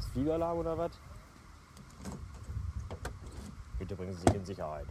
Ist? 0.00 0.08
Fliegeralarm 0.12 0.58
oder 0.58 0.78
was? 0.78 0.92
Bitte 3.78 3.94
bringen 3.94 4.14
Sie 4.14 4.22
sich 4.22 4.34
in 4.34 4.44
Sicherheit. 4.46 4.86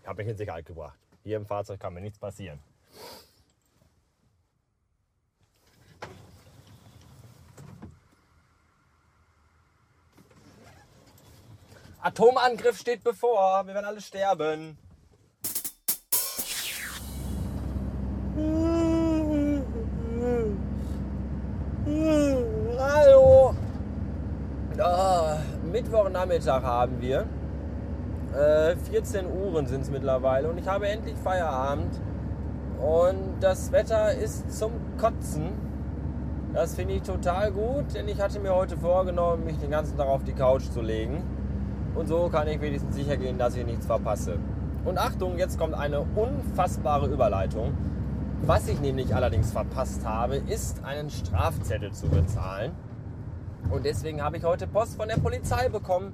Ich 0.00 0.08
habe 0.08 0.22
mich 0.22 0.32
in 0.32 0.36
Sicherheit 0.36 0.66
gebracht. 0.66 0.98
Hier 1.22 1.36
im 1.36 1.46
Fahrzeug 1.46 1.78
kann 1.78 1.94
mir 1.94 2.00
nichts 2.00 2.18
passieren. 2.18 2.58
Atomangriff 12.00 12.78
steht 12.78 13.04
bevor. 13.04 13.64
Wir 13.64 13.74
werden 13.74 13.86
alle 13.86 14.00
sterben. 14.00 14.76
Mittwochnachmittag 25.92 26.62
haben 26.62 27.02
wir. 27.02 27.26
Äh, 28.34 28.76
14 28.76 29.26
Uhren 29.26 29.66
sind 29.66 29.82
es 29.82 29.90
mittlerweile 29.90 30.48
und 30.48 30.56
ich 30.56 30.66
habe 30.66 30.88
endlich 30.88 31.14
Feierabend. 31.22 32.00
Und 32.80 33.34
das 33.40 33.72
Wetter 33.72 34.14
ist 34.14 34.58
zum 34.58 34.72
Kotzen. 34.98 35.50
Das 36.54 36.76
finde 36.76 36.94
ich 36.94 37.02
total 37.02 37.52
gut, 37.52 37.94
denn 37.94 38.08
ich 38.08 38.18
hatte 38.22 38.40
mir 38.40 38.54
heute 38.54 38.78
vorgenommen, 38.78 39.44
mich 39.44 39.58
den 39.58 39.70
ganzen 39.70 39.98
Tag 39.98 40.08
auf 40.08 40.24
die 40.24 40.32
Couch 40.32 40.64
zu 40.70 40.80
legen. 40.80 41.22
Und 41.94 42.08
so 42.08 42.30
kann 42.30 42.48
ich 42.48 42.62
wenigstens 42.62 42.94
sicher 42.94 43.18
gehen, 43.18 43.36
dass 43.36 43.54
ich 43.54 43.66
nichts 43.66 43.84
verpasse. 43.84 44.38
Und 44.86 44.96
Achtung, 44.96 45.36
jetzt 45.36 45.58
kommt 45.58 45.74
eine 45.74 46.00
unfassbare 46.00 47.06
Überleitung. 47.06 47.74
Was 48.40 48.66
ich 48.66 48.80
nämlich 48.80 49.14
allerdings 49.14 49.52
verpasst 49.52 50.06
habe, 50.06 50.36
ist 50.36 50.82
einen 50.84 51.10
Strafzettel 51.10 51.92
zu 51.92 52.08
bezahlen. 52.08 52.72
Und 53.70 53.84
deswegen 53.84 54.22
habe 54.22 54.36
ich 54.36 54.44
heute 54.44 54.66
Post 54.66 54.96
von 54.96 55.08
der 55.08 55.16
Polizei 55.16 55.68
bekommen. 55.68 56.12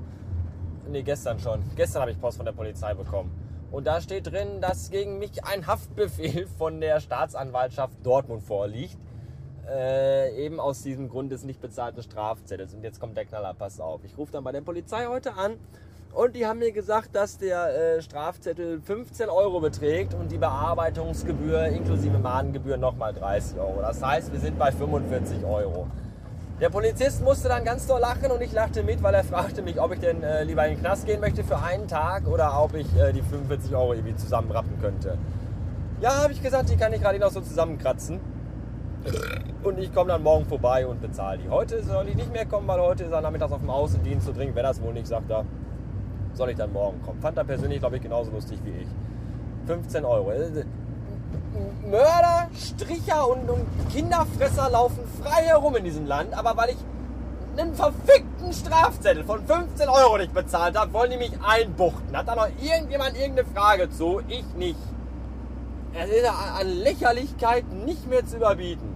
Ne, 0.88 1.02
gestern 1.02 1.38
schon. 1.38 1.62
Gestern 1.76 2.02
habe 2.02 2.12
ich 2.12 2.20
Post 2.20 2.36
von 2.36 2.46
der 2.46 2.52
Polizei 2.52 2.94
bekommen. 2.94 3.30
Und 3.70 3.86
da 3.86 4.00
steht 4.00 4.30
drin, 4.30 4.60
dass 4.60 4.90
gegen 4.90 5.18
mich 5.18 5.44
ein 5.44 5.66
Haftbefehl 5.66 6.46
von 6.58 6.80
der 6.80 7.00
Staatsanwaltschaft 7.00 7.94
Dortmund 8.04 8.42
vorliegt. 8.42 8.96
Äh, 9.68 10.46
eben 10.46 10.60
aus 10.60 10.82
diesem 10.82 11.08
Grund 11.08 11.30
des 11.30 11.44
nicht 11.44 11.60
bezahlten 11.60 12.02
Strafzettels. 12.02 12.74
Und 12.74 12.82
jetzt 12.84 13.00
kommt 13.00 13.16
der 13.16 13.26
Knaller, 13.26 13.52
pass 13.52 13.80
auf. 13.80 14.02
Ich 14.04 14.16
rufe 14.16 14.32
dann 14.32 14.44
bei 14.44 14.52
der 14.52 14.62
Polizei 14.62 15.06
heute 15.06 15.34
an 15.34 15.58
und 16.12 16.34
die 16.34 16.46
haben 16.46 16.58
mir 16.58 16.72
gesagt, 16.72 17.14
dass 17.14 17.38
der 17.38 17.96
äh, 17.96 18.02
Strafzettel 18.02 18.80
15 18.80 19.28
Euro 19.28 19.60
beträgt 19.60 20.14
und 20.14 20.32
die 20.32 20.38
Bearbeitungsgebühr 20.38 21.66
inklusive 21.66 22.18
Mahngebühr 22.18 22.76
nochmal 22.76 23.12
30 23.12 23.58
Euro. 23.58 23.80
Das 23.82 24.02
heißt, 24.02 24.32
wir 24.32 24.40
sind 24.40 24.58
bei 24.58 24.72
45 24.72 25.44
Euro. 25.44 25.86
Der 26.60 26.70
Polizist 26.70 27.22
musste 27.22 27.48
dann 27.48 27.64
ganz 27.64 27.86
doll 27.86 28.00
lachen 28.00 28.32
und 28.32 28.42
ich 28.42 28.52
lachte 28.52 28.82
mit, 28.82 29.00
weil 29.00 29.14
er 29.14 29.22
fragte 29.22 29.62
mich, 29.62 29.80
ob 29.80 29.92
ich 29.92 30.00
denn 30.00 30.24
äh, 30.24 30.42
lieber 30.42 30.66
in 30.66 30.74
den 30.74 30.80
Knast 30.80 31.06
gehen 31.06 31.20
möchte 31.20 31.44
für 31.44 31.62
einen 31.62 31.86
Tag 31.86 32.26
oder 32.26 32.60
ob 32.60 32.74
ich 32.74 32.86
äh, 32.96 33.12
die 33.12 33.22
45 33.22 33.76
Euro 33.76 33.92
irgendwie 33.92 34.16
zusammenrappen 34.16 34.80
könnte. 34.80 35.16
Ja, 36.00 36.20
habe 36.20 36.32
ich 36.32 36.42
gesagt, 36.42 36.68
die 36.68 36.76
kann 36.76 36.92
ich 36.92 37.00
gerade 37.00 37.20
noch 37.20 37.30
so 37.30 37.40
zusammenkratzen. 37.40 38.18
Und 39.62 39.78
ich 39.78 39.94
komme 39.94 40.08
dann 40.08 40.24
morgen 40.24 40.46
vorbei 40.46 40.84
und 40.84 41.00
bezahle 41.00 41.38
die. 41.38 41.48
Heute 41.48 41.80
soll 41.84 42.08
ich 42.08 42.16
nicht 42.16 42.32
mehr 42.32 42.44
kommen, 42.44 42.66
weil 42.66 42.80
heute 42.80 43.04
ist 43.04 43.12
er 43.12 43.20
nachmittags 43.20 43.52
auf 43.52 43.60
dem 43.60 43.70
Außendienst 43.70 44.26
zu 44.26 44.32
trinken. 44.32 44.56
Wenn 44.56 44.64
das 44.64 44.82
wohl 44.82 44.92
nicht, 44.92 45.06
sagt 45.06 45.30
er, 45.30 45.44
soll 46.32 46.50
ich 46.50 46.56
dann 46.56 46.72
morgen 46.72 47.00
kommen. 47.02 47.20
Fand 47.20 47.38
er 47.38 47.44
persönlich, 47.44 47.78
glaube 47.78 47.96
ich, 47.96 48.02
genauso 48.02 48.32
lustig 48.32 48.58
wie 48.64 48.70
ich. 48.70 48.88
15 49.66 50.04
Euro. 50.04 50.32
Mörder, 51.90 52.48
Stricher 52.56 53.28
und, 53.28 53.48
und 53.48 53.66
Kinderfresser 53.92 54.70
laufen 54.70 55.04
frei 55.22 55.44
herum 55.44 55.76
in 55.76 55.84
diesem 55.84 56.06
Land, 56.06 56.34
aber 56.34 56.56
weil 56.56 56.70
ich 56.70 56.76
einen 57.58 57.74
verfickten 57.74 58.52
Strafzettel 58.52 59.24
von 59.24 59.44
15 59.44 59.88
Euro 59.88 60.18
nicht 60.18 60.32
bezahlt 60.32 60.78
habe, 60.78 60.92
wollen 60.92 61.10
die 61.10 61.16
mich 61.16 61.32
einbuchten. 61.42 62.16
Hat 62.16 62.28
da 62.28 62.36
noch 62.36 62.48
irgendjemand 62.60 63.16
irgendeine 63.16 63.48
Frage 63.48 63.90
zu? 63.90 64.20
Ich 64.28 64.44
nicht. 64.54 64.78
Es 65.94 66.10
ist 66.10 66.28
an 66.28 66.68
Lächerlichkeit 66.68 67.64
nicht 67.72 68.08
mehr 68.08 68.24
zu 68.24 68.36
überbieten. 68.36 68.94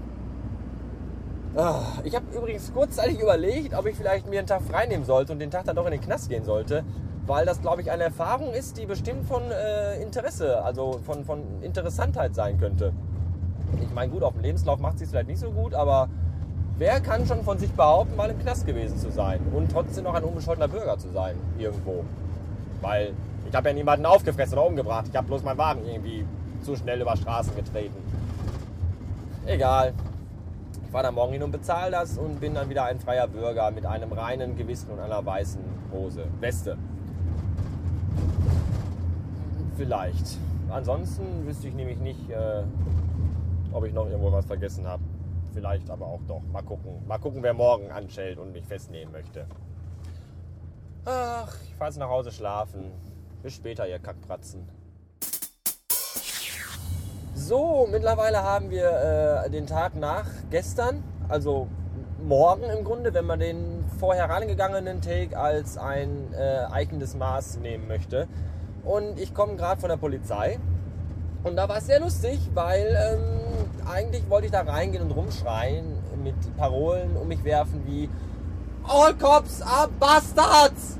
Ah, 1.55 1.83
ich 2.05 2.15
habe 2.15 2.25
übrigens 2.35 2.73
kurzzeitig 2.73 3.21
überlegt, 3.21 3.75
ob 3.75 3.87
ich 3.87 3.97
vielleicht 3.97 4.27
mir 4.27 4.39
einen 4.39 4.49
Tag 4.49 4.63
frei 4.63 4.87
nehmen 4.87 5.05
sollte 5.05 5.33
und 5.33 5.39
den 5.39 5.51
Tag 5.51 5.65
dann 5.65 5.77
doch 5.77 5.85
in 5.85 5.93
den 5.93 6.01
Knast 6.01 6.31
gehen 6.31 6.45
sollte, 6.45 6.85
weil 7.27 7.47
das, 7.47 7.61
glaube 7.61 7.83
ich, 7.83 7.91
eine 7.91 8.05
Erfahrung 8.05 8.53
ist, 8.53 8.77
die 8.79 8.87
bestimmt 8.87 9.27
von 9.27 9.43
äh, 9.51 10.01
Interesse, 10.03 10.63
also 10.63 11.01
von, 11.05 11.25
von 11.25 11.43
Interessantheit 11.63 12.35
sein 12.35 12.59
könnte. 12.59 12.93
Ich 13.81 13.93
meine, 13.95 14.11
gut, 14.11 14.23
auf 14.23 14.35
dem 14.35 14.43
Lebenslauf 14.43 14.81
macht 14.81 15.01
es 15.01 15.11
vielleicht 15.11 15.29
nicht 15.29 15.41
so 15.41 15.51
gut, 15.51 15.75
aber 15.75 16.09
wer 16.79 17.01
kann 17.01 17.27
schon 17.27 17.43
von 17.43 17.59
sich 17.59 17.73
behaupten, 17.73 18.17
mal 18.17 18.31
im 18.31 18.39
Knast 18.39 18.67
gewesen 18.67 18.99
zu 18.99 19.11
sein 19.11 19.41
und 19.55 19.71
trotzdem 19.71 20.05
noch 20.05 20.15
ein 20.15 20.25
unbescholtener 20.25 20.69
Bürger 20.69 20.99
zu 20.99 21.09
sein, 21.11 21.37
irgendwo? 21.59 22.05
Weil 22.81 23.13
ich 23.49 23.55
habe 23.55 23.69
ja 23.69 23.75
niemanden 23.75 24.07
aufgefressen 24.07 24.59
oder 24.59 24.67
umgebracht, 24.67 25.07
ich 25.09 25.17
habe 25.17 25.27
bloß 25.27 25.43
meinen 25.43 25.59
Wagen 25.59 25.87
irgendwie 25.87 26.27
zu 26.63 26.77
schnell 26.77 27.01
über 27.01 27.17
Straßen 27.17 27.55
getreten. 27.55 27.97
Egal. 29.47 29.93
Ich 30.85 30.91
fahre 30.91 31.05
dann 31.05 31.15
morgen 31.15 31.33
hin 31.33 31.43
und 31.43 31.53
bezahle 31.53 31.93
das 31.93 32.19
und 32.19 32.41
bin 32.41 32.55
dann 32.55 32.69
wieder 32.69 32.85
ein 32.85 33.01
freier 33.01 33.27
Bürger 33.27 33.71
mit 33.71 33.87
einem 33.87 34.13
reinen 34.13 34.57
Gewissen 34.57 34.91
und 34.91 35.01
einer 35.01 35.25
weißen 35.25 35.63
Hose. 35.93 36.25
Weste. 36.41 36.77
Vielleicht. 39.83 40.39
Ansonsten 40.71 41.45
wüsste 41.45 41.67
ich 41.67 41.75
nämlich 41.75 41.99
nicht, 41.99 42.31
äh, 42.31 42.63
ob 43.73 43.85
ich 43.85 43.93
noch 43.93 44.07
irgendwo 44.07 44.31
was 44.31 44.47
vergessen 44.47 44.87
habe. 44.87 45.03
Vielleicht 45.55 45.91
aber 45.91 46.07
auch 46.07 46.21
doch. 46.29 46.41
Mal 46.53 46.63
gucken. 46.63 47.05
Mal 47.09 47.19
gucken, 47.19 47.43
wer 47.43 47.53
morgen 47.53 47.91
anschellt 47.91 48.39
und 48.39 48.53
mich 48.53 48.65
festnehmen 48.65 49.11
möchte. 49.11 49.45
Ach, 51.05 51.53
ich 51.65 51.75
fahre 51.75 51.91
jetzt 51.91 51.99
nach 51.99 52.11
Hause 52.11 52.31
schlafen. 52.31 52.93
Bis 53.43 53.55
später, 53.55 53.89
ihr 53.89 53.99
Kackpratzen. 53.99 54.69
So, 57.35 57.89
mittlerweile 57.91 58.45
haben 58.45 58.71
wir 58.71 59.43
äh, 59.47 59.51
den 59.51 59.67
Tag 59.67 59.97
nach 59.97 60.27
gestern, 60.53 61.03
also 61.29 61.67
morgen 62.23 62.71
im 62.71 62.85
Grunde, 62.85 63.13
wenn 63.15 63.27
man 63.27 63.41
den 63.41 63.85
vorher 63.99 64.29
herangegangenen 64.29 65.01
Take 65.01 65.37
als 65.37 65.77
ein 65.77 66.33
äh, 66.35 66.67
eichendes 66.71 67.17
Maß 67.17 67.57
nehmen 67.57 67.89
möchte. 67.89 68.29
Und 68.85 69.19
ich 69.19 69.33
komme 69.33 69.57
gerade 69.57 69.81
von 69.81 69.89
der 69.89 69.97
Polizei. 69.97 70.59
Und 71.45 71.57
da 71.57 71.69
war 71.69 71.79
es 71.79 71.87
sehr 71.87 72.01
lustig, 72.01 72.39
weil 72.55 72.87
ähm, 72.87 73.89
eigentlich 73.91 74.29
wollte 74.31 74.47
ich 74.47 74.53
da 74.53 74.61
reingehen 74.61 75.03
und 75.03 75.11
rumschreien 75.11 75.99
mit 76.23 76.57
Parolen 76.57 77.17
um 77.17 77.27
mich 77.27 77.43
werfen 77.45 77.83
wie 77.87 78.09
All 78.85 79.15
Cops 79.15 79.63
are 79.63 79.89
Bastards! 79.99 80.99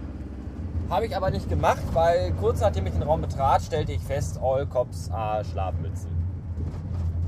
Habe 0.89 1.07
ich 1.07 1.17
aber 1.17 1.31
nicht 1.31 1.49
gemacht, 1.49 1.83
weil 1.93 2.33
kurz 2.33 2.61
nachdem 2.61 2.87
ich 2.87 2.93
den 2.93 3.03
Raum 3.03 3.23
betrat, 3.23 3.63
stellte 3.63 3.93
ich 3.93 4.03
fest, 4.03 4.39
All 4.43 4.67
Cops 4.67 5.11
are 5.11 5.45
Schlafmützen. 5.45 6.11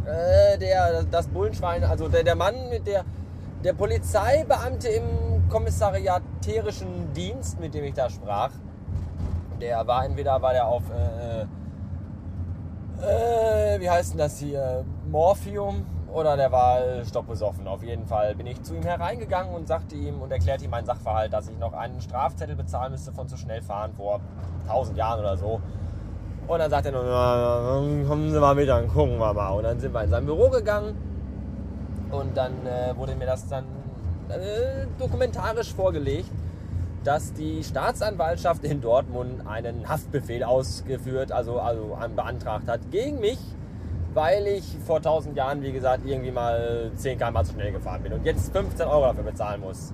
Äh, 0.04 0.58
der, 0.58 1.04
das 1.04 1.28
Bullenschwein, 1.28 1.82
also 1.84 2.08
der, 2.08 2.24
der 2.24 2.34
Mann 2.34 2.68
mit 2.68 2.86
der, 2.86 3.04
der 3.64 3.72
Polizeibeamte 3.72 4.88
im 4.88 5.48
kommissariatärischen 5.48 7.12
Dienst, 7.14 7.58
mit 7.58 7.74
dem 7.74 7.84
ich 7.84 7.94
da 7.94 8.10
sprach, 8.10 8.50
der 9.60 9.86
war 9.86 10.04
entweder 10.04 10.40
war 10.40 10.52
der 10.52 10.66
auf 10.66 10.82
äh, 10.90 11.46
äh, 13.02 13.80
wie 13.80 13.90
heißt 13.90 14.12
denn 14.12 14.18
das 14.18 14.38
hier 14.38 14.84
Morphium 15.10 15.86
oder 16.12 16.36
der 16.36 16.52
war 16.52 17.04
stoppbesoffen. 17.04 17.66
Auf 17.66 17.82
jeden 17.82 18.06
Fall 18.06 18.34
bin 18.34 18.46
ich 18.46 18.62
zu 18.62 18.74
ihm 18.74 18.82
hereingegangen 18.82 19.52
und 19.52 19.66
sagte 19.66 19.96
ihm 19.96 20.22
und 20.22 20.30
erklärte 20.30 20.64
ihm 20.64 20.70
meinen 20.70 20.86
Sachverhalt, 20.86 21.32
dass 21.32 21.48
ich 21.48 21.58
noch 21.58 21.72
einen 21.72 22.00
Strafzettel 22.00 22.54
bezahlen 22.54 22.92
müsste 22.92 23.12
von 23.12 23.26
zu 23.28 23.36
schnell 23.36 23.62
fahren 23.62 23.92
vor 23.94 24.20
1000 24.68 24.96
Jahren 24.96 25.20
oder 25.20 25.36
so. 25.36 25.60
Und 26.46 26.58
dann 26.58 26.70
sagt 26.70 26.86
er 26.86 26.92
nur, 26.92 27.02
kommen 28.06 28.30
Sie 28.30 28.38
mal 28.38 28.54
mit, 28.54 28.68
dann 28.68 28.86
gucken 28.86 29.18
wir 29.18 29.32
mal. 29.32 29.50
Und 29.50 29.64
dann 29.64 29.80
sind 29.80 29.92
wir 29.92 30.04
in 30.04 30.10
sein 30.10 30.24
Büro 30.24 30.50
gegangen 30.50 30.96
und 32.10 32.36
dann 32.36 32.52
äh, 32.66 32.96
wurde 32.96 33.16
mir 33.16 33.26
das 33.26 33.48
dann 33.48 33.64
äh, 34.28 34.86
dokumentarisch 34.98 35.74
vorgelegt 35.74 36.30
dass 37.04 37.34
die 37.34 37.62
Staatsanwaltschaft 37.62 38.64
in 38.64 38.80
Dortmund 38.80 39.46
einen 39.46 39.88
Haftbefehl 39.88 40.42
ausgeführt, 40.42 41.32
also, 41.32 41.60
also 41.60 41.96
beantragt 42.16 42.66
hat 42.66 42.90
gegen 42.90 43.20
mich, 43.20 43.38
weil 44.14 44.46
ich 44.46 44.64
vor 44.86 44.96
1000 44.96 45.36
Jahren, 45.36 45.62
wie 45.62 45.72
gesagt, 45.72 46.06
irgendwie 46.06 46.30
mal 46.30 46.90
10 46.96 47.18
km 47.18 47.44
zu 47.44 47.52
schnell 47.52 47.72
gefahren 47.72 48.02
bin 48.02 48.12
und 48.14 48.24
jetzt 48.24 48.52
15 48.52 48.86
Euro 48.86 49.02
dafür 49.02 49.24
bezahlen 49.24 49.60
muss. 49.60 49.92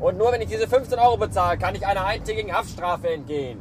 Und 0.00 0.18
nur 0.18 0.32
wenn 0.32 0.42
ich 0.42 0.48
diese 0.48 0.68
15 0.68 0.98
Euro 0.98 1.16
bezahle, 1.16 1.56
kann 1.56 1.74
ich 1.74 1.86
einer 1.86 2.04
eintägigen 2.04 2.52
Haftstrafe 2.52 3.08
entgehen. 3.08 3.60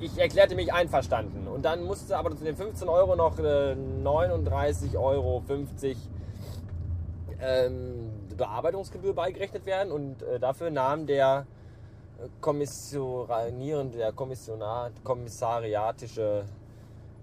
Ich 0.00 0.18
erklärte 0.18 0.54
mich 0.54 0.72
einverstanden. 0.72 1.46
Und 1.46 1.64
dann 1.64 1.84
musste 1.84 2.16
aber 2.16 2.34
zu 2.34 2.44
den 2.44 2.56
15 2.56 2.88
Euro 2.88 3.16
noch 3.16 3.38
äh, 3.38 3.74
39,50 3.74 4.96
Euro 4.96 5.42
ähm, 7.40 8.10
Bearbeitungsgebühr 8.36 9.14
beigerechnet 9.14 9.66
werden. 9.66 9.92
Und 9.92 10.22
äh, 10.22 10.38
dafür 10.38 10.70
nahm 10.70 11.06
der 11.06 11.46
kommissionierende, 12.40 13.98
der 13.98 14.12
Kommissionar, 14.12 14.90
kommissariatische 15.02 16.44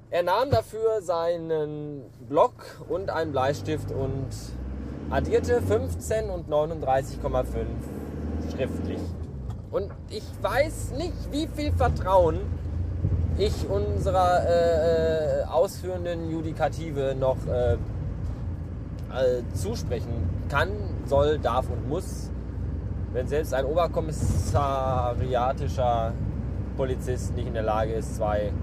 Er 0.10 0.24
nahm 0.24 0.50
dafür 0.52 1.02
seinen 1.02 2.02
Block 2.28 2.82
und 2.90 3.10
einen 3.10 3.32
Bleistift 3.32 3.92
und 3.92 4.28
addierte 5.10 5.62
15 5.62 6.30
und 6.30 6.50
39,5 6.50 7.46
schriftlich. 8.54 9.00
Und 9.72 9.90
ich 10.10 10.26
weiß 10.42 10.92
nicht, 10.98 11.32
wie 11.32 11.48
viel 11.48 11.72
Vertrauen 11.72 12.40
ich 13.38 13.70
unserer 13.70 14.46
äh, 14.46 15.42
äh 15.42 15.44
ausführenden 15.46 16.30
Judikative 16.30 17.16
noch 17.18 17.38
äh, 17.48 17.74
äh, 17.74 17.78
zusprechen 19.54 20.30
kann, 20.50 20.70
soll, 21.06 21.40
darf 21.40 21.70
und 21.70 21.88
muss, 21.88 22.31
wenn 23.14 23.28
selbst 23.28 23.54
ein 23.54 23.66
oberkommissariatischer 23.66 26.14
Polizist 26.78 27.36
nicht 27.36 27.48
in 27.48 27.54
der 27.54 27.64
Lage 27.64 27.92
ist, 27.94 28.16
zwei 28.16 28.54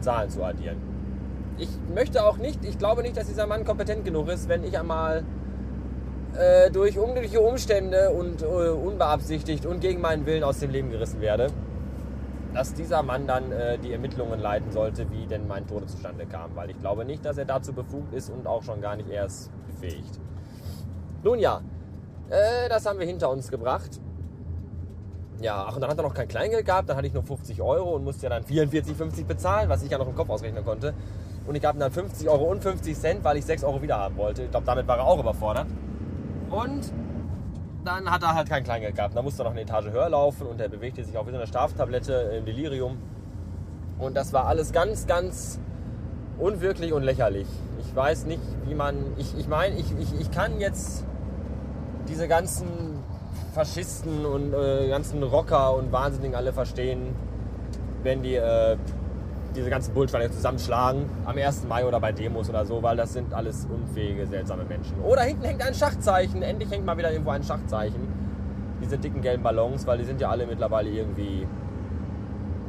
Zahlen 0.00 0.30
zu 0.30 0.42
addieren. 0.42 0.78
Ich 1.58 1.68
möchte 1.94 2.24
auch 2.24 2.38
nicht, 2.38 2.64
ich 2.64 2.78
glaube 2.78 3.02
nicht, 3.02 3.14
dass 3.16 3.26
dieser 3.26 3.46
Mann 3.46 3.64
kompetent 3.64 4.04
genug 4.04 4.28
ist, 4.28 4.48
wenn 4.48 4.64
ich 4.64 4.76
einmal 4.78 5.22
äh, 6.34 6.70
durch 6.70 6.98
unglückliche 6.98 7.40
Umstände 7.40 8.10
und 8.10 8.42
äh, 8.42 8.46
unbeabsichtigt 8.46 9.66
und 9.66 9.80
gegen 9.80 10.00
meinen 10.00 10.24
Willen 10.26 10.44
aus 10.44 10.60
dem 10.60 10.70
Leben 10.70 10.90
gerissen 10.90 11.20
werde, 11.20 11.48
dass 12.54 12.72
dieser 12.74 13.02
Mann 13.02 13.26
dann 13.26 13.50
äh, 13.52 13.76
die 13.78 13.92
Ermittlungen 13.92 14.40
leiten 14.40 14.72
sollte, 14.72 15.10
wie 15.10 15.26
denn 15.26 15.46
mein 15.46 15.66
Tode 15.66 15.84
zustande 15.86 16.24
kam. 16.26 16.54
Weil 16.54 16.70
ich 16.70 16.80
glaube 16.80 17.04
nicht, 17.04 17.22
dass 17.24 17.36
er 17.36 17.44
dazu 17.44 17.74
befugt 17.74 18.14
ist 18.14 18.30
und 18.30 18.46
auch 18.46 18.62
schon 18.62 18.80
gar 18.80 18.96
nicht 18.96 19.10
erst 19.10 19.50
befähigt. 19.66 20.18
Nun 21.22 21.38
ja, 21.38 21.60
äh, 22.32 22.68
das 22.68 22.86
haben 22.86 22.98
wir 22.98 23.06
hinter 23.06 23.30
uns 23.30 23.50
gebracht. 23.50 24.00
Ja, 25.40 25.66
ach, 25.68 25.74
und 25.74 25.80
dann 25.80 25.90
hat 25.90 25.98
er 25.98 26.04
noch 26.04 26.14
kein 26.14 26.28
Kleingeld 26.28 26.64
gehabt, 26.64 26.88
dann 26.88 26.96
hatte 26.96 27.06
ich 27.06 27.12
nur 27.12 27.24
50 27.24 27.60
Euro 27.60 27.96
und 27.96 28.04
musste 28.04 28.24
ja 28.24 28.30
dann 28.30 28.44
44,50 28.44 29.26
bezahlen, 29.26 29.68
was 29.68 29.82
ich 29.82 29.90
ja 29.90 29.98
noch 29.98 30.08
im 30.08 30.14
Kopf 30.14 30.30
ausrechnen 30.30 30.64
konnte. 30.64 30.94
Und 31.46 31.56
ich 31.56 31.62
gab 31.62 31.74
ihm 31.76 31.80
dann 31.80 31.90
50 31.90 32.28
Euro 32.28 32.44
und 32.44 32.62
50 32.62 32.96
Cent, 32.96 33.24
weil 33.24 33.36
ich 33.36 33.44
6 33.44 33.64
Euro 33.64 33.82
wieder 33.82 33.98
haben 33.98 34.16
wollte. 34.16 34.44
Ich 34.44 34.50
glaube, 34.50 34.64
damit 34.64 34.86
war 34.86 34.98
er 34.98 35.04
auch 35.04 35.18
überfordert. 35.18 35.66
Und 36.50 36.92
dann 37.84 38.08
hat 38.08 38.22
er 38.22 38.34
halt 38.34 38.48
kein 38.48 38.62
Kleingeld 38.62 38.94
gehabt. 38.94 39.16
Dann 39.16 39.24
musste 39.24 39.42
er 39.42 39.46
noch 39.46 39.50
eine 39.50 39.62
Etage 39.62 39.90
höher 39.90 40.08
laufen 40.08 40.46
und 40.46 40.60
er 40.60 40.68
bewegte 40.68 41.04
sich 41.04 41.18
auch 41.18 41.26
wie 41.26 41.32
so 41.32 41.36
eine 41.36 41.46
Schlaftablette 41.48 42.12
im 42.38 42.46
Delirium. 42.46 42.98
Und 43.98 44.16
das 44.16 44.32
war 44.32 44.46
alles 44.46 44.72
ganz, 44.72 45.06
ganz 45.06 45.58
unwirklich 46.38 46.92
und 46.92 47.02
lächerlich. 47.02 47.48
Ich 47.80 47.94
weiß 47.94 48.26
nicht, 48.26 48.42
wie 48.66 48.74
man. 48.74 48.96
Ich, 49.16 49.36
ich 49.36 49.48
meine, 49.48 49.74
ich, 49.74 49.86
ich, 49.98 50.20
ich 50.20 50.30
kann 50.30 50.60
jetzt 50.60 51.04
diese 52.08 52.28
ganzen 52.28 52.66
Faschisten 53.54 54.24
und 54.24 54.54
äh, 54.54 54.88
ganzen 54.88 55.22
Rocker 55.22 55.74
und 55.76 55.92
Wahnsinnigen 55.92 56.34
alle 56.34 56.52
verstehen, 56.52 57.14
wenn 58.02 58.22
die 58.22 58.34
äh, 58.34 58.76
diese 59.54 59.68
ganzen 59.68 59.92
Bullschweine 59.92 60.30
zusammenschlagen 60.30 61.04
am 61.26 61.36
1. 61.36 61.64
Mai 61.64 61.84
oder 61.84 62.00
bei 62.00 62.12
Demos 62.12 62.48
oder 62.48 62.64
so, 62.64 62.82
weil 62.82 62.96
das 62.96 63.12
sind 63.12 63.34
alles 63.34 63.66
unfähige, 63.66 64.26
seltsame 64.26 64.64
Menschen. 64.64 64.98
Oder 65.02 65.22
hinten 65.22 65.44
hängt 65.44 65.62
ein 65.62 65.74
Schachzeichen, 65.74 66.42
endlich 66.42 66.70
hängt 66.70 66.86
mal 66.86 66.96
wieder 66.96 67.12
irgendwo 67.12 67.30
ein 67.30 67.42
Schachzeichen. 67.42 68.08
Diese 68.80 68.96
dicken 68.98 69.20
gelben 69.20 69.42
Ballons, 69.42 69.86
weil 69.86 69.98
die 69.98 70.04
sind 70.04 70.20
ja 70.20 70.30
alle 70.30 70.46
mittlerweile 70.46 70.88
irgendwie 70.88 71.46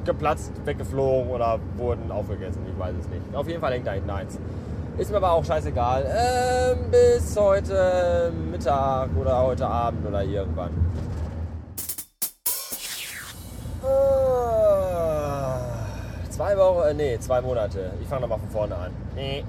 geplatzt, 0.04 0.52
weggeflogen 0.66 1.32
oder 1.32 1.60
wurden 1.78 2.12
aufgegessen, 2.12 2.62
ich 2.70 2.78
weiß 2.78 2.94
es 3.00 3.08
nicht. 3.08 3.34
Auf 3.34 3.48
jeden 3.48 3.62
Fall 3.62 3.72
hängt 3.72 3.88
da 3.88 3.94
hinten 3.94 4.10
eins. 4.10 4.38
Ist 4.96 5.10
mir 5.10 5.18
aber 5.18 5.32
auch 5.32 5.44
scheißegal. 5.44 6.06
Ähm, 6.06 6.92
bis 6.92 7.36
heute 7.36 8.32
Mittag 8.52 9.10
oder 9.20 9.42
heute 9.42 9.66
Abend 9.66 10.06
oder 10.06 10.24
irgendwann. 10.24 10.70
Ah, 13.84 15.58
zwei 16.30 16.56
Wochen, 16.56 16.90
äh, 16.90 16.94
nee, 16.94 17.20
zwei 17.20 17.42
Monate. 17.42 17.92
Ich 18.04 18.08
fange 18.08 18.22
nochmal 18.22 18.38
von 18.38 18.50
vorne 18.50 18.76
an. 18.76 18.92
Nee. 19.16 19.44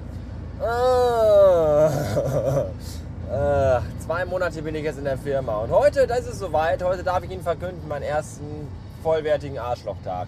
Äh, 3.31 3.79
zwei 3.99 4.25
Monate 4.25 4.63
bin 4.63 4.73
ich 4.73 4.83
jetzt 4.83 4.97
in 4.97 5.05
der 5.05 5.19
Firma. 5.19 5.57
Und 5.59 5.69
heute, 5.69 6.07
das 6.07 6.25
ist 6.25 6.39
soweit, 6.39 6.83
heute 6.83 7.03
darf 7.03 7.23
ich 7.23 7.29
Ihnen 7.29 7.43
verkünden, 7.43 7.87
meinen 7.87 8.01
ersten 8.01 8.67
vollwertigen 9.03 9.59
Arschlochtag. 9.59 10.27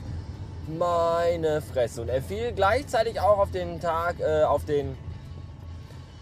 Meine 0.68 1.62
Fresse. 1.62 2.04
Und 2.04 2.10
er 2.10 2.22
fiel 2.22 2.52
gleichzeitig 2.52 3.20
auch 3.20 3.40
auf 3.40 3.50
den 3.50 3.80
Tag, 3.80 4.20
äh, 4.20 4.44
auf 4.44 4.64
den 4.64 4.96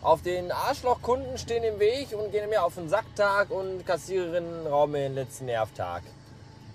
auf 0.05 0.21
den 0.21 0.51
Arschlochkunden 0.51 1.35
stehen 1.39 1.63
im 1.63 1.79
Weg 1.79 2.09
und 2.13 2.31
gehen 2.31 2.47
mir 2.47 2.63
auf 2.63 2.75
den 2.75 2.87
Sacktag 2.87 3.49
und 3.49 3.87
Kassiererinnen 3.87 4.67
rauben 4.67 4.93
den 4.93 5.15
letzten 5.15 5.45
Nervtag. 5.45 6.03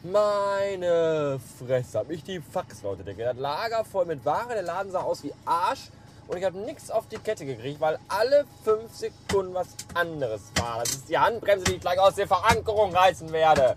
Meine 0.03 1.39
Fresse, 1.59 2.01
hab 2.01 2.11
ich 2.11 2.25
die 2.25 2.41
Fax, 2.41 2.83
Leute. 2.83 3.05
Das 3.05 3.37
Lager 3.37 3.85
voll 3.85 4.07
mit 4.07 4.25
Ware, 4.25 4.55
der 4.55 4.63
Laden 4.63 4.91
sah 4.91 5.03
aus 5.03 5.23
wie 5.23 5.33
Arsch 5.45 5.91
und 6.27 6.39
ich 6.39 6.45
habe 6.45 6.59
nichts 6.59 6.91
auf 6.91 7.07
die 7.07 7.19
Kette 7.19 7.47
gekriegt, 7.47 7.81
weil 7.81 8.01
alle 8.09 8.47
fünf 8.65 8.93
Sekunden 8.93 9.55
was 9.55 9.69
anderes 9.95 10.43
war. 10.57 10.81
Das 10.81 10.91
ist 10.91 11.09
die 11.09 11.19
Handbremse, 11.19 11.67
die 11.67 11.75
ich 11.75 11.81
gleich 11.81 12.01
aus 12.01 12.17
der 12.17 12.27
Verankerung 12.27 12.93
reißen 12.93 13.31
werde. 13.31 13.77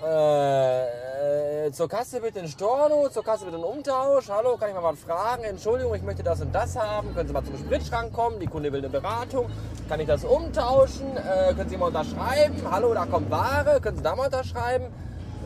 Äh, 0.00 1.66
äh, 1.66 1.72
zur 1.72 1.88
Kasse 1.88 2.20
bitte 2.20 2.38
ein 2.38 2.46
Storno, 2.46 3.08
zur 3.08 3.24
Kasse 3.24 3.44
bitte 3.44 3.56
ein 3.56 3.64
Umtausch. 3.64 4.28
Hallo, 4.28 4.56
kann 4.56 4.68
ich 4.68 4.74
mal 4.76 4.84
was 4.84 5.00
fragen? 5.00 5.42
Entschuldigung, 5.42 5.92
ich 5.96 6.04
möchte 6.04 6.22
das 6.22 6.40
und 6.40 6.54
das 6.54 6.76
haben. 6.76 7.12
Können 7.14 7.26
Sie 7.26 7.34
mal 7.34 7.44
zum 7.44 7.58
Spritschrank 7.58 8.12
kommen? 8.12 8.38
Die 8.38 8.46
Kunde 8.46 8.72
will 8.72 8.78
eine 8.78 8.88
Beratung. 8.88 9.50
Kann 9.88 9.98
ich 9.98 10.06
das 10.06 10.24
umtauschen? 10.24 11.16
Äh, 11.16 11.52
können 11.54 11.68
Sie 11.68 11.76
mal 11.76 11.86
unterschreiben? 11.86 12.54
Hallo, 12.70 12.94
da 12.94 13.06
kommt 13.06 13.28
Ware. 13.28 13.80
Können 13.80 13.96
Sie 13.96 14.02
da 14.04 14.14
mal 14.14 14.26
unterschreiben? 14.26 14.84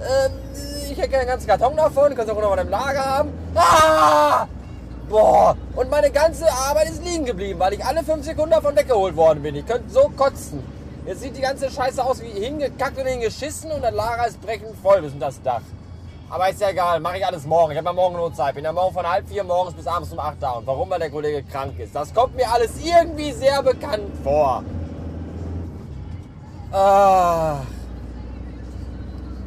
Ähm, 0.01 0.33
ich 0.91 0.99
hätte 0.99 1.17
einen 1.17 1.29
ganzen 1.29 1.47
Karton 1.47 1.75
davon. 1.75 2.15
Können 2.15 2.27
Sie 2.27 2.33
auch 2.33 2.43
noch 2.43 2.55
mal 2.55 2.59
im 2.61 2.69
Lager 2.69 3.05
haben? 3.07 3.33
Ah! 3.55 4.47
Boah! 5.09 5.57
Und 5.77 5.91
meine 5.91 6.11
ganze 6.11 6.47
Arbeit 6.53 6.91
ist 6.91 7.03
liegen 7.03 7.25
geblieben, 7.25 7.59
weil 7.59 7.73
ich 7.73 7.83
alle 7.83 8.05
fünf 8.05 8.27
Sekunden 8.27 8.51
davon 8.51 8.77
weggeholt 8.77 9.17
worden 9.17 9.43
bin. 9.43 9.55
Ich 9.55 9.65
könnte 9.65 9.89
so 9.89 10.11
kotzen. 10.15 10.63
Jetzt 11.05 11.21
sieht 11.21 11.37
die 11.37 11.41
ganze 11.41 11.69
Scheiße 11.69 12.05
aus 12.05 12.23
wie 12.23 12.29
hingekackt 12.29 12.97
und 12.97 13.07
hingeschissen 13.07 13.73
und 13.73 13.83
das 13.83 13.93
Lager 13.93 14.27
ist 14.27 14.41
brechend 14.41 14.77
voll 14.81 15.03
bis 15.03 15.13
in 15.13 15.21
das 15.21 15.43
Dach. 15.43 15.63
Aber 16.31 16.49
ist 16.49 16.61
ja 16.61 16.71
egal, 16.71 17.01
mache 17.01 17.19
ich 17.19 17.27
alles 17.27 17.45
morgen. 17.45 17.73
Ich 17.73 17.79
habe 17.79 17.89
ja 17.89 17.93
morgen 17.93 18.17
nur 18.17 18.33
Zeit. 18.33 18.55
Bin 18.55 18.65
ja 18.65 18.73
morgen 18.73 18.95
von 18.95 19.07
halb 19.07 19.29
vier 19.29 19.45
morgens 19.45 19.75
bis 19.75 19.87
abends 19.87 20.13
um 20.13 20.19
acht 20.19 20.37
da. 20.41 20.53
Und 20.53 20.67
warum? 20.67 20.89
Weil 20.89 21.01
der 21.01 21.11
Kollege 21.11 21.43
krank 21.43 21.79
ist. 21.79 21.95
Das 21.95 22.15
kommt 22.15 22.37
mir 22.37 22.51
alles 22.51 22.71
irgendwie 22.83 23.33
sehr 23.33 23.63
bekannt 23.63 24.17
vor. 24.23 24.63
Ah. 26.71 27.59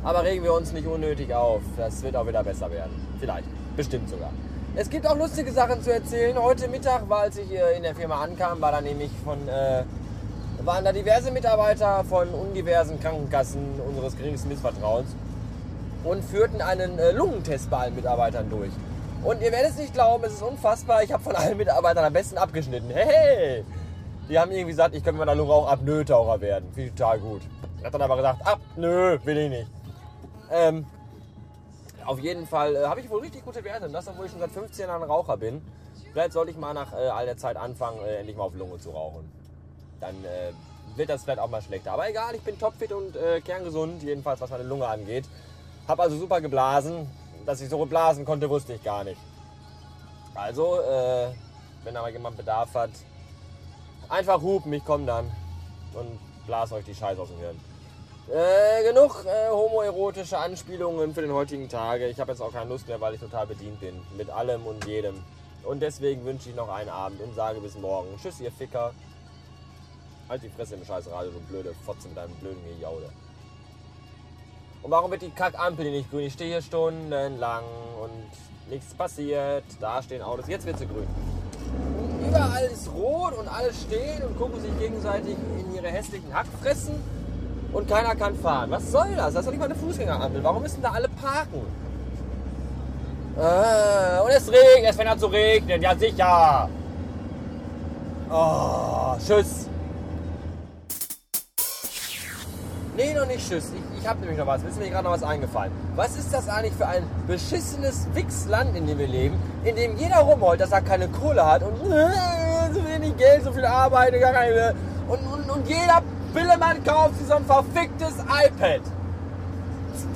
Aber 0.03 0.23
regen 0.23 0.43
wir 0.43 0.53
uns 0.53 0.73
nicht 0.73 0.85
unnötig 0.85 1.33
auf. 1.33 1.61
Das 1.75 2.03
wird 2.03 2.15
auch 2.15 2.27
wieder 2.27 2.43
besser 2.43 2.69
werden. 2.69 2.91
Vielleicht. 3.19 3.47
Bestimmt 3.75 4.07
sogar. 4.07 4.29
Es 4.75 4.89
gibt 4.89 5.07
auch 5.07 5.17
lustige 5.17 5.51
Sachen 5.51 5.81
zu 5.81 5.91
erzählen. 5.91 6.37
Heute 6.37 6.67
Mittag, 6.67 7.09
war, 7.09 7.21
als 7.21 7.37
ich 7.37 7.49
in 7.49 7.81
der 7.81 7.95
Firma 7.95 8.21
ankam, 8.21 8.61
war 8.61 8.73
da 8.73 8.81
nämlich 8.81 9.09
von 9.23 9.47
äh, 9.47 9.85
waren 10.65 10.83
da 10.83 10.91
diverse 10.91 11.31
Mitarbeiter 11.31 12.03
von 12.05 12.27
undiversen 12.29 12.99
Krankenkassen 12.99 13.79
unseres 13.87 14.17
geringsten 14.17 14.49
Missvertrauens 14.49 15.15
und 16.03 16.23
führten 16.23 16.59
einen 16.59 16.97
äh, 16.97 17.11
Lungentest 17.11 17.69
bei 17.69 17.77
allen 17.77 17.95
Mitarbeitern 17.95 18.49
durch. 18.49 18.71
Und 19.23 19.41
ihr 19.41 19.51
werdet 19.51 19.71
es 19.71 19.77
nicht 19.77 19.93
glauben, 19.93 20.23
es 20.23 20.33
ist 20.33 20.41
unfassbar. 20.41 21.03
Ich 21.03 21.11
habe 21.11 21.23
von 21.23 21.35
allen 21.35 21.57
Mitarbeitern 21.57 22.05
am 22.05 22.13
besten 22.13 22.37
abgeschnitten. 22.37 22.89
Hey! 22.89 23.63
Die 24.27 24.39
haben 24.39 24.49
irgendwie 24.49 24.71
gesagt, 24.71 24.95
ich 24.95 25.03
könnte 25.03 25.19
mit 25.19 25.27
meiner 25.27 25.35
Lunge 25.35 25.53
auch 25.53 25.67
Apnoe-Taucher 25.67 26.41
werden. 26.41 26.65
Finde 26.73 26.89
ich 26.89 26.95
total 26.95 27.19
gut. 27.19 27.41
Hat 27.83 27.93
dann 27.93 28.01
aber 28.01 28.15
gesagt, 28.15 28.45
ab, 28.45 28.59
nö, 28.75 29.19
will 29.23 29.37
ich 29.37 29.49
nicht. 29.49 29.67
Ähm, 30.51 30.85
auf 32.05 32.19
jeden 32.19 32.47
Fall 32.47 32.75
äh, 32.75 32.85
habe 32.85 33.01
ich 33.01 33.09
wohl 33.09 33.19
richtig 33.19 33.45
gute 33.45 33.63
Werte. 33.63 33.85
Und 33.85 33.93
das, 33.93 34.07
obwohl 34.07 34.25
ich 34.25 34.31
schon 34.31 34.39
seit 34.39 34.51
15 34.51 34.87
Jahren 34.87 35.03
Raucher 35.03 35.37
bin. 35.37 35.61
Vielleicht 36.11 36.33
sollte 36.33 36.49
ich 36.49 36.57
mal 36.57 36.73
nach 36.73 36.93
äh, 36.93 37.07
all 37.07 37.25
der 37.25 37.37
Zeit 37.37 37.55
anfangen, 37.55 37.99
äh, 38.03 38.17
endlich 38.17 38.35
mal 38.35 38.45
auf 38.45 38.55
Lunge 38.55 38.79
zu 38.79 38.89
rauchen 38.89 39.29
dann 39.99 40.15
äh, 40.23 40.51
wird 40.95 41.09
das 41.09 41.23
vielleicht 41.23 41.39
auch 41.39 41.49
mal 41.49 41.61
schlechter. 41.61 41.91
Aber 41.93 42.09
egal, 42.09 42.35
ich 42.35 42.41
bin 42.41 42.57
topfit 42.57 42.91
und 42.91 43.15
äh, 43.15 43.41
kerngesund, 43.41 44.03
jedenfalls 44.03 44.41
was 44.41 44.49
meine 44.49 44.63
Lunge 44.63 44.87
angeht. 44.87 45.25
Hab 45.87 45.99
also 45.99 46.17
super 46.17 46.41
geblasen. 46.41 47.07
Dass 47.45 47.61
ich 47.61 47.69
so 47.69 47.85
blasen 47.85 48.25
konnte, 48.25 48.49
wusste 48.49 48.73
ich 48.73 48.83
gar 48.83 49.03
nicht. 49.03 49.21
Also, 50.33 50.81
äh, 50.81 51.27
wenn 51.83 51.93
mal 51.93 52.11
jemand 52.11 52.37
Bedarf 52.37 52.73
hat, 52.73 52.89
einfach 54.09 54.41
hupen, 54.41 54.73
ich 54.73 54.83
komme 54.83 55.05
dann 55.05 55.31
und 55.93 56.19
blas 56.47 56.71
euch 56.71 56.85
die 56.85 56.95
Scheiße 56.95 57.21
aus 57.21 57.29
dem 57.29 57.37
Hirn. 57.37 57.59
Äh, 58.33 58.83
genug 58.83 59.23
äh, 59.25 59.51
homoerotische 59.51 60.37
Anspielungen 60.37 61.13
für 61.13 61.21
den 61.21 61.31
heutigen 61.31 61.69
Tage. 61.69 62.07
Ich 62.07 62.19
habe 62.19 62.31
jetzt 62.31 62.41
auch 62.41 62.51
keine 62.51 62.69
Lust 62.69 62.87
mehr, 62.87 62.99
weil 62.99 63.13
ich 63.13 63.19
total 63.19 63.45
bedient 63.45 63.79
bin. 63.79 64.01
Mit 64.17 64.31
allem 64.31 64.65
und 64.65 64.83
jedem. 64.85 65.23
Und 65.63 65.81
deswegen 65.81 66.25
wünsche 66.25 66.49
ich 66.49 66.55
noch 66.55 66.69
einen 66.69 66.89
Abend 66.89 67.21
und 67.21 67.35
sage 67.35 67.59
bis 67.59 67.75
morgen. 67.75 68.09
Tschüss, 68.21 68.39
ihr 68.39 68.51
Ficker. 68.51 68.93
Halt 70.27 70.41
die 70.41 70.49
Fresse 70.49 70.75
im 70.75 70.83
scheiß 70.83 71.09
Radio, 71.11 71.31
du 71.31 71.39
blöde 71.41 71.73
Fotze 71.85 72.07
mit 72.07 72.17
deinem 72.17 72.33
blöden 72.35 72.63
Gejaule. 72.65 73.09
Und 74.81 74.91
warum 74.91 75.11
wird 75.11 75.21
die 75.21 75.29
Kackampel 75.29 75.91
nicht 75.91 76.09
grün? 76.09 76.25
Ich 76.25 76.33
stehe 76.33 76.51
hier 76.51 76.61
stundenlang 76.61 77.63
und 78.01 78.71
nichts 78.71 78.93
passiert. 78.93 79.63
Da 79.79 80.01
stehen 80.01 80.23
Autos, 80.23 80.47
jetzt 80.47 80.65
wird 80.65 80.79
sie 80.79 80.87
grün. 80.87 81.07
Und 81.99 82.27
überall 82.27 82.65
ist 82.65 82.91
rot 82.91 83.37
und 83.37 83.47
alle 83.47 83.71
stehen 83.73 84.23
und 84.23 84.37
gucken 84.37 84.59
sich 84.61 84.77
gegenseitig 84.79 85.35
in 85.59 85.75
ihre 85.75 85.87
hässlichen 85.87 86.33
Hackfressen 86.33 86.95
und 87.71 87.87
keiner 87.87 88.15
kann 88.15 88.35
fahren. 88.35 88.71
Was 88.71 88.91
soll 88.91 89.15
das? 89.15 89.33
Das 89.33 89.41
ist 89.41 89.45
doch 89.45 89.51
nicht 89.51 89.59
mal 89.59 89.65
eine 89.65 89.75
Fußgängerampel. 89.75 90.43
Warum 90.43 90.63
müssen 90.63 90.81
da 90.81 90.91
alle 90.91 91.09
parken? 91.09 91.61
Äh, 93.37 94.21
und 94.21 94.29
es 94.29 94.51
regnet, 94.51 94.89
es 94.91 94.95
fängt 94.95 95.09
an 95.09 95.19
zu 95.19 95.27
regnen, 95.27 95.81
ja 95.81 95.95
sicher. 95.95 96.69
Oh, 98.31 99.15
tschüss. 99.19 99.64
Nee, 102.97 103.13
noch 103.13 103.27
nicht 103.27 103.47
tschüss. 103.47 103.71
Ich, 103.75 104.01
ich 104.01 104.07
habe 104.07 104.21
nämlich 104.21 104.37
noch 104.37 104.47
was. 104.47 104.61
Mir 104.61 104.69
ist 104.69 104.79
mir 104.79 104.89
gerade 104.89 105.03
noch 105.03 105.11
was 105.11 105.23
eingefallen. 105.23 105.71
Was 105.95 106.15
ist 106.15 106.33
das 106.33 106.47
eigentlich 106.47 106.73
für 106.75 106.87
ein 106.87 107.03
beschissenes 107.27 108.07
Wichsland, 108.13 108.75
in 108.75 108.87
dem 108.87 108.97
wir 108.97 109.07
leben, 109.07 109.37
in 109.65 109.75
dem 109.75 109.97
jeder 109.97 110.19
rumholt, 110.19 110.61
dass 110.61 110.71
er 110.71 110.81
keine 110.81 111.09
Kohle 111.09 111.45
hat 111.45 111.61
und 111.63 111.91
äh, 111.91 112.73
so 112.73 112.85
wenig 112.85 113.17
Geld, 113.17 113.43
so 113.43 113.51
viel 113.51 113.65
Arbeit, 113.65 114.17
gar 114.19 114.31
keine. 114.31 114.73
Und, 115.09 115.19
und, 115.27 115.49
und 115.49 115.67
jeder 115.67 116.01
Pillemann 116.33 116.83
kauft 116.85 117.17
sich 117.17 117.27
so 117.27 117.35
ein 117.35 117.45
verficktes 117.45 118.13
iPad. 118.19 118.81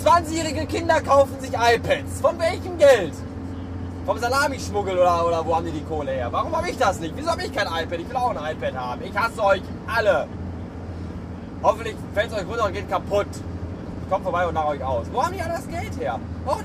20-jährige 0.04 0.66
Kinder 0.66 1.02
kaufen 1.02 1.38
sich 1.42 1.52
iPads. 1.52 2.22
Von 2.22 2.40
welchem 2.40 2.78
Geld? 2.78 3.14
Vom 4.06 4.18
Salamischmuggel 4.18 4.98
oder, 4.98 5.28
oder 5.28 5.46
wo 5.46 5.56
haben 5.56 5.66
die 5.66 5.72
die 5.72 5.84
Kohle 5.84 6.12
her? 6.12 6.30
Warum 6.32 6.56
habe 6.56 6.70
ich 6.70 6.78
das 6.78 7.00
nicht? 7.02 7.14
Wieso 7.16 7.30
habe 7.30 7.44
ich 7.44 7.54
kein 7.54 7.68
iPad? 7.68 8.00
Ich 8.00 8.10
will 8.10 8.16
auch 8.16 8.30
ein 8.30 8.56
iPad 8.56 8.76
haben. 8.76 9.02
Ich 9.04 9.18
hasse 9.18 9.44
euch 9.44 9.62
alle. 9.94 10.28
Hoffentlich 11.62 11.96
fällt 12.14 12.32
es 12.32 12.38
euch 12.38 12.48
runter 12.48 12.66
und 12.66 12.74
geht 12.74 12.90
kaputt. 12.90 13.28
Ich 14.04 14.10
komme 14.10 14.24
vorbei 14.24 14.48
und 14.48 14.54
nach 14.54 14.66
euch 14.66 14.84
aus. 14.84 15.06
Wo 15.12 15.24
haben 15.24 15.34
die 15.34 15.42
alle 15.42 15.54
das 15.54 15.68
Geld 15.68 16.00
her? 16.00 16.20
Oh, 16.46 16.56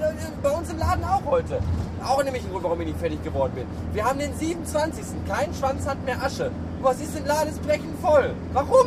bei 0.43 0.51
uns 0.51 0.71
im 0.71 0.79
Laden 0.79 1.05
auch 1.05 1.25
heute. 1.27 1.59
Auch 2.07 2.23
nämlich 2.23 2.45
ein 2.45 2.51
Grund, 2.51 2.65
warum 2.65 2.81
ich 2.81 2.87
nicht 2.89 3.01
fertig 3.01 3.23
geworden 3.25 3.53
bin. 3.55 3.67
Wir 3.93 4.05
haben 4.05 4.19
den 4.19 4.35
27. 4.35 5.05
Kein 5.29 5.53
Schwanz 5.53 5.87
hat 5.87 6.03
mehr 6.05 6.23
Asche. 6.23 6.51
Was 6.81 7.01
ist 7.01 7.19
im 7.19 7.27
Laden? 7.27 7.49
ist 7.49 7.63
brechend 7.63 7.99
voll. 8.01 8.35
Warum? 8.53 8.87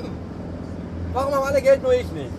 Warum 1.14 1.34
haben 1.34 1.44
alle 1.44 1.62
Geld, 1.62 1.84
nur 1.84 1.94
ich 1.94 2.10
nicht? 2.12 2.32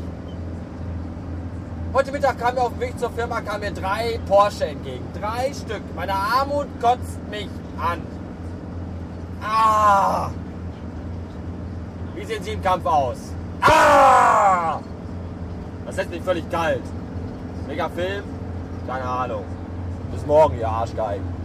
Heute 1.93 2.13
Mittag 2.13 2.39
kam 2.39 2.55
mir 2.55 2.63
auf 2.63 2.73
dem 2.73 2.81
Weg 2.81 2.99
zur 2.99 3.11
Firma 3.11 3.41
kam 3.41 3.61
mir 3.61 3.73
drei 3.73 4.19
Porsche 4.27 4.67
entgegen. 4.67 5.05
Drei 5.21 5.53
Stück. 5.53 5.83
Meine 5.95 6.15
Armut 6.15 6.67
kotzt 6.81 7.19
mich 7.31 7.49
an. 7.79 8.01
Ah! 9.43 10.31
Wie 12.15 12.25
sehen 12.25 12.43
Sie 12.43 12.53
im 12.53 12.63
Kampf 12.63 12.87
aus? 12.87 13.19
Ah! 13.69 14.81
Das 15.87 15.97
lässt 15.97 16.11
mich 16.11 16.23
völlig 16.23 16.51
kalt. 16.51 16.83
Mega 17.67 17.89
Film? 17.89 18.25
Keine 18.87 19.05
Ahnung. 19.05 19.45
Bis 20.13 20.25
morgen, 20.27 20.59
ihr 20.59 20.69
Arschgeigen. 20.69 21.38